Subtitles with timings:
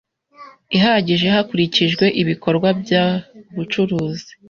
[0.77, 4.31] ihagije hakurikijwe ibikorwa by ubucuruzi